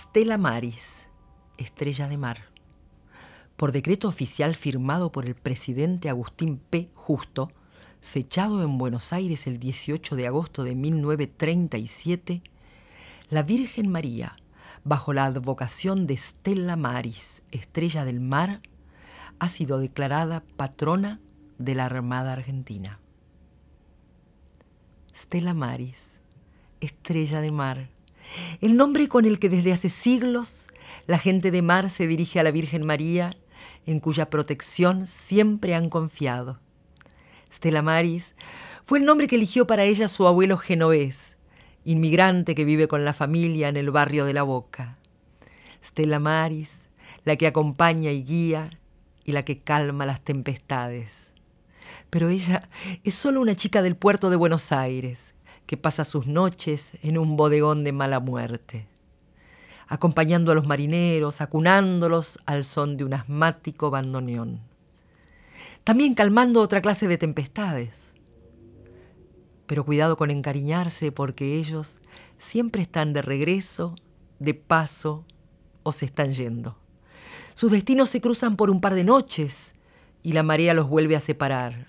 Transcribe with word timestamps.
Stella 0.00 0.38
Maris, 0.38 1.08
estrella 1.56 2.06
de 2.06 2.16
mar. 2.16 2.38
Por 3.56 3.72
decreto 3.72 4.06
oficial 4.06 4.54
firmado 4.54 5.10
por 5.10 5.26
el 5.26 5.34
presidente 5.34 6.08
Agustín 6.08 6.58
P. 6.58 6.88
Justo, 6.94 7.50
fechado 8.00 8.62
en 8.62 8.78
Buenos 8.78 9.12
Aires 9.12 9.48
el 9.48 9.58
18 9.58 10.14
de 10.14 10.28
agosto 10.28 10.62
de 10.62 10.76
1937, 10.76 12.42
la 13.28 13.42
Virgen 13.42 13.90
María, 13.90 14.36
bajo 14.84 15.12
la 15.12 15.24
advocación 15.24 16.06
de 16.06 16.16
Stella 16.16 16.76
Maris, 16.76 17.42
estrella 17.50 18.04
del 18.04 18.20
mar, 18.20 18.60
ha 19.40 19.48
sido 19.48 19.80
declarada 19.80 20.44
patrona 20.56 21.18
de 21.58 21.74
la 21.74 21.86
Armada 21.86 22.34
Argentina. 22.34 23.00
Stella 25.12 25.54
Maris, 25.54 26.20
estrella 26.80 27.40
de 27.40 27.50
mar, 27.50 27.97
el 28.60 28.76
nombre 28.76 29.08
con 29.08 29.24
el 29.24 29.38
que 29.38 29.48
desde 29.48 29.72
hace 29.72 29.88
siglos 29.88 30.68
la 31.06 31.18
gente 31.18 31.50
de 31.50 31.62
mar 31.62 31.90
se 31.90 32.06
dirige 32.06 32.40
a 32.40 32.42
la 32.42 32.50
Virgen 32.50 32.84
María, 32.84 33.36
en 33.86 34.00
cuya 34.00 34.28
protección 34.30 35.06
siempre 35.06 35.74
han 35.74 35.88
confiado. 35.88 36.60
Stella 37.52 37.82
Maris 37.82 38.34
fue 38.84 38.98
el 38.98 39.04
nombre 39.04 39.26
que 39.26 39.36
eligió 39.36 39.66
para 39.66 39.84
ella 39.84 40.08
su 40.08 40.26
abuelo 40.26 40.58
genovés, 40.58 41.36
inmigrante 41.84 42.54
que 42.54 42.64
vive 42.64 42.88
con 42.88 43.04
la 43.04 43.14
familia 43.14 43.68
en 43.68 43.76
el 43.76 43.90
barrio 43.90 44.24
de 44.24 44.34
La 44.34 44.42
Boca. 44.42 44.98
Stella 45.82 46.18
Maris, 46.18 46.88
la 47.24 47.36
que 47.36 47.46
acompaña 47.46 48.10
y 48.10 48.24
guía 48.24 48.70
y 49.24 49.32
la 49.32 49.44
que 49.44 49.58
calma 49.58 50.06
las 50.06 50.22
tempestades. 50.22 51.32
Pero 52.10 52.28
ella 52.28 52.68
es 53.04 53.14
solo 53.14 53.40
una 53.40 53.54
chica 53.54 53.82
del 53.82 53.96
puerto 53.96 54.30
de 54.30 54.36
Buenos 54.36 54.72
Aires, 54.72 55.34
que 55.68 55.76
pasa 55.76 56.06
sus 56.06 56.26
noches 56.26 56.94
en 57.02 57.18
un 57.18 57.36
bodegón 57.36 57.84
de 57.84 57.92
mala 57.92 58.20
muerte, 58.20 58.88
acompañando 59.86 60.50
a 60.50 60.54
los 60.54 60.66
marineros, 60.66 61.42
acunándolos 61.42 62.38
al 62.46 62.64
son 62.64 62.96
de 62.96 63.04
un 63.04 63.12
asmático 63.12 63.90
bandoneón. 63.90 64.60
También 65.84 66.14
calmando 66.14 66.62
otra 66.62 66.80
clase 66.80 67.06
de 67.06 67.18
tempestades. 67.18 68.14
Pero 69.66 69.84
cuidado 69.84 70.16
con 70.16 70.30
encariñarse 70.30 71.12
porque 71.12 71.58
ellos 71.58 71.96
siempre 72.38 72.80
están 72.80 73.12
de 73.12 73.20
regreso, 73.20 73.94
de 74.38 74.54
paso 74.54 75.26
o 75.82 75.92
se 75.92 76.06
están 76.06 76.32
yendo. 76.32 76.78
Sus 77.52 77.72
destinos 77.72 78.08
se 78.08 78.22
cruzan 78.22 78.56
por 78.56 78.70
un 78.70 78.80
par 78.80 78.94
de 78.94 79.04
noches 79.04 79.74
y 80.22 80.32
la 80.32 80.42
marea 80.42 80.72
los 80.72 80.88
vuelve 80.88 81.14
a 81.14 81.20
separar. 81.20 81.88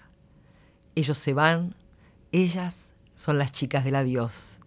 Ellos 0.95 1.17
se 1.17 1.33
van, 1.33 1.75
ellas 2.33 2.91
son 3.19 3.37
las 3.37 3.51
chicas 3.51 3.83
del 3.83 3.95
adiós. 3.95 4.59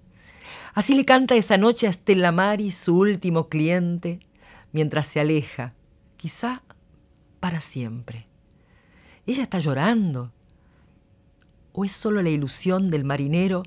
Así 0.74 0.94
le 0.94 1.06
canta 1.06 1.34
esa 1.34 1.56
noche 1.56 1.88
a 1.88 1.92
Stella 1.92 2.32
Mari, 2.32 2.70
su 2.70 2.98
último 2.98 3.48
cliente, 3.48 4.20
mientras 4.72 5.06
se 5.06 5.20
aleja, 5.20 5.72
quizá 6.18 6.62
para 7.40 7.62
siempre. 7.62 8.26
Ella 9.26 9.42
está 9.42 9.58
llorando. 9.58 10.32
¿O 11.72 11.86
es 11.86 11.92
solo 11.92 12.20
la 12.20 12.28
ilusión 12.28 12.90
del 12.90 13.04
marinero 13.04 13.62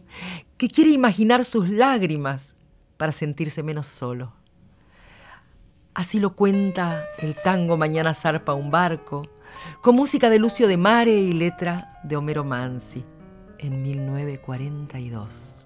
que 0.55 0.67
quiere 0.67 0.91
imaginar 0.91 1.45
sus 1.45 1.67
lágrimas 1.67 2.53
para 2.97 3.11
sentirse 3.11 3.63
menos 3.63 3.87
solo? 3.87 4.33
Así 5.95 6.19
lo 6.19 6.35
cuenta 6.35 7.05
el 7.17 7.33
tango 7.33 7.75
Mañana 7.75 8.13
zarpa 8.13 8.53
un 8.53 8.69
barco, 8.69 9.27
con 9.81 9.95
música 9.95 10.29
de 10.29 10.37
Lucio 10.37 10.67
de 10.67 10.77
Mare 10.77 11.15
y 11.15 11.33
letra 11.33 11.99
de 12.03 12.17
Homero 12.17 12.43
Mansi 12.43 13.03
en 13.59 13.81
1942. 13.81 15.65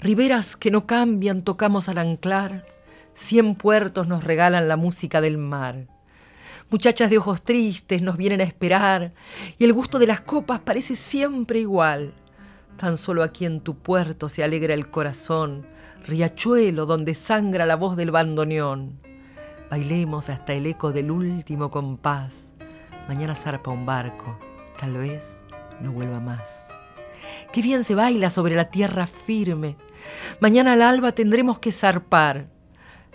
Riberas 0.00 0.56
que 0.56 0.70
no 0.70 0.86
cambian 0.86 1.42
tocamos 1.42 1.88
al 1.88 1.98
anclar, 1.98 2.66
cien 3.14 3.54
puertos 3.54 4.06
nos 4.06 4.22
regalan 4.22 4.68
la 4.68 4.76
música 4.76 5.20
del 5.20 5.38
mar. 5.38 5.86
Muchachas 6.70 7.08
de 7.08 7.18
ojos 7.18 7.42
tristes 7.42 8.02
nos 8.02 8.16
vienen 8.16 8.40
a 8.40 8.44
esperar 8.44 9.12
y 9.58 9.64
el 9.64 9.72
gusto 9.72 9.98
de 9.98 10.06
las 10.06 10.20
copas 10.20 10.60
parece 10.60 10.96
siempre 10.96 11.60
igual. 11.60 12.12
Tan 12.76 12.98
solo 12.98 13.22
aquí 13.22 13.46
en 13.46 13.60
tu 13.60 13.76
puerto 13.76 14.28
se 14.28 14.42
alegra 14.42 14.74
el 14.74 14.90
corazón, 14.90 15.66
riachuelo 16.06 16.86
donde 16.86 17.14
sangra 17.14 17.64
la 17.64 17.76
voz 17.76 17.96
del 17.96 18.10
bandoneón. 18.10 19.00
Bailemos 19.70 20.28
hasta 20.28 20.52
el 20.52 20.66
eco 20.66 20.92
del 20.92 21.10
último 21.10 21.70
compás. 21.70 22.52
Mañana 23.08 23.34
zarpa 23.34 23.70
un 23.70 23.86
barco, 23.86 24.38
tal 24.78 24.94
vez 24.94 25.43
no 25.80 25.92
vuelva 25.92 26.20
más. 26.20 26.68
Qué 27.52 27.62
bien 27.62 27.84
se 27.84 27.94
baila 27.94 28.30
sobre 28.30 28.56
la 28.56 28.70
tierra 28.70 29.06
firme. 29.06 29.76
Mañana 30.40 30.72
al 30.72 30.82
alba 30.82 31.12
tendremos 31.12 31.58
que 31.58 31.72
zarpar. 31.72 32.48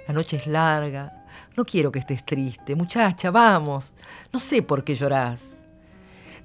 La 0.07 0.13
noche 0.13 0.37
es 0.37 0.47
larga. 0.47 1.25
No 1.55 1.65
quiero 1.65 1.91
que 1.91 1.99
estés 1.99 2.25
triste. 2.25 2.75
Muchacha, 2.75 3.31
vamos. 3.31 3.95
No 4.31 4.39
sé 4.39 4.61
por 4.61 4.83
qué 4.83 4.95
llorás. 4.95 5.65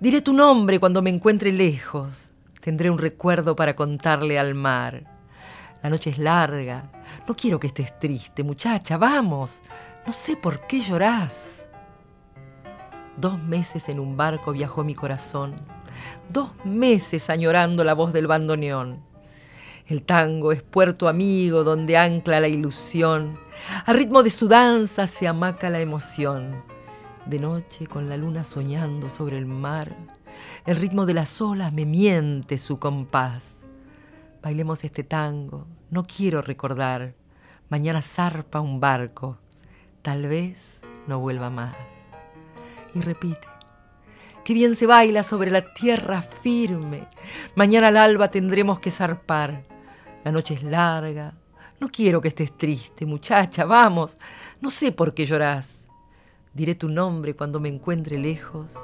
Diré 0.01 0.21
tu 0.21 0.33
nombre 0.33 0.81
cuando 0.81 1.03
me 1.03 1.11
encuentre 1.11 1.53
lejos. 1.53 2.31
Tendré 2.61 2.91
un 2.91 2.99
recuerdo 2.99 3.55
para 3.55 3.77
contarle 3.77 4.39
al 4.39 4.55
mar. 4.55 5.05
La 5.83 5.91
noche 5.91 6.11
es 6.11 6.19
larga. 6.19 6.91
No 7.29 7.37
quiero 7.37 7.61
que 7.61 7.69
estés 7.69 7.99
triste. 7.99 8.43
Muchacha, 8.43 8.97
vamos. 8.97 9.63
No 10.07 10.13
sé 10.13 10.37
por 10.37 10.67
qué 10.67 10.81
llorás. 10.81 11.69
Dos 13.17 13.41
meses 13.41 13.89
en 13.89 14.01
un 14.01 14.17
barco 14.17 14.53
viajó 14.53 14.83
mi 14.83 14.95
corazón 14.95 15.55
dos 16.29 16.51
meses 16.65 17.31
añorando 17.31 17.85
la 17.85 17.95
voz 17.95 18.13
del 18.13 18.27
bandoneón. 18.27 19.03
El 19.87 20.03
tango 20.03 20.53
es 20.53 20.63
puerto 20.63 21.09
amigo 21.09 21.65
donde 21.65 21.97
ancla 21.97 22.41
la 22.41 22.49
ilusión, 22.49 23.39
al 23.87 23.97
ritmo 23.97 24.23
de 24.23 24.31
su 24.31 24.49
danza 24.49 25.07
se 25.07 25.29
amaca 25.29 25.71
la 25.71 25.81
emoción. 25.81 26.63
De 27.27 27.39
noche 27.39 27.87
con 27.87 28.09
la 28.09 28.17
luna 28.17 28.45
soñando 28.45 29.09
sobre 29.09 29.39
el 29.39 29.47
mar, 29.47 29.97
el 30.67 30.77
ritmo 30.77 31.07
de 31.07 31.15
las 31.15 31.41
olas 31.41 31.73
me 31.73 31.87
miente 31.87 32.59
su 32.59 32.79
compás. 32.79 33.65
Bailemos 34.43 34.85
este 34.85 35.05
tango, 35.05 35.67
no 35.91 36.05
quiero 36.05 36.43
recordar, 36.43 37.15
mañana 37.71 38.03
zarpa 38.03 38.61
un 38.61 38.81
barco, 38.81 39.39
tal 40.03 40.27
vez 40.29 40.83
no 41.07 41.19
vuelva 41.19 41.49
más. 41.49 41.75
Y 42.95 43.01
repite, 43.01 43.49
Qué 44.45 44.53
bien 44.53 44.77
se 44.77 44.87
baila 44.87 45.23
sobre 45.23 45.51
la 45.51 45.73
tierra 45.73 46.21
firme. 46.21 47.09
Mañana 47.55 47.89
al 47.89 47.97
alba 47.97 48.29
tendremos 48.29 48.79
que 48.79 48.91
zarpar. 48.91 49.65
La 50.23 50.33
noche 50.33 50.55
es 50.55 50.63
larga. 50.63 51.33
No 51.81 51.89
quiero 51.89 52.21
que 52.21 52.29
estés 52.29 52.57
triste, 52.57 53.07
muchacha, 53.07 53.65
vamos. 53.65 54.19
No 54.61 54.71
sé 54.71 54.93
por 54.93 55.15
qué 55.15 55.25
llorás. 55.25 55.89
Diré 56.53 56.75
tu 56.75 56.91
nombre 56.91 57.35
cuando 57.35 57.59
me 57.59 57.71
encuentre 57.71 58.19
lejos. 58.19 58.75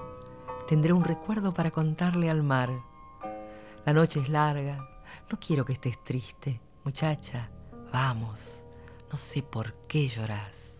Tendré 0.67 0.95
un 0.95 1.05
recuerdo 1.05 1.53
para 1.53 1.71
contarle 1.71 2.31
al 2.31 2.43
mar. 2.43 2.71
La 3.85 3.93
noche 3.93 4.21
es 4.21 4.31
larga. 4.31 4.89
No 5.31 5.39
quiero 5.39 5.67
que 5.67 5.75
estés 5.75 6.03
triste, 6.03 6.59
muchacha. 6.85 7.51
Vamos. 7.93 8.65
No 9.11 9.17
sé 9.19 9.43
por 9.43 9.75
qué 9.87 10.09
llorás. 10.09 10.80